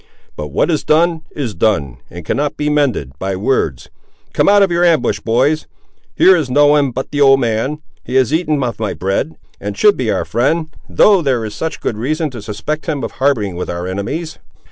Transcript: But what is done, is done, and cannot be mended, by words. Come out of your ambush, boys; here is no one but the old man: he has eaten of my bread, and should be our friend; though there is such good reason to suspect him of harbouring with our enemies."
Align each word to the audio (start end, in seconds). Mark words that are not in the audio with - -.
But 0.35 0.47
what 0.47 0.71
is 0.71 0.83
done, 0.83 1.21
is 1.35 1.53
done, 1.53 1.97
and 2.09 2.25
cannot 2.25 2.57
be 2.57 2.71
mended, 2.71 3.11
by 3.19 3.35
words. 3.35 3.91
Come 4.33 4.49
out 4.49 4.63
of 4.63 4.71
your 4.71 4.83
ambush, 4.83 5.19
boys; 5.19 5.67
here 6.15 6.35
is 6.35 6.49
no 6.49 6.65
one 6.65 6.89
but 6.89 7.11
the 7.11 7.21
old 7.21 7.39
man: 7.39 7.83
he 8.03 8.15
has 8.15 8.33
eaten 8.33 8.63
of 8.63 8.79
my 8.79 8.95
bread, 8.95 9.37
and 9.59 9.77
should 9.77 9.97
be 9.97 10.09
our 10.09 10.25
friend; 10.25 10.75
though 10.89 11.21
there 11.21 11.45
is 11.45 11.53
such 11.53 11.81
good 11.81 11.97
reason 11.97 12.31
to 12.31 12.41
suspect 12.41 12.87
him 12.87 13.03
of 13.03 13.11
harbouring 13.11 13.55
with 13.55 13.69
our 13.69 13.85
enemies." 13.85 14.39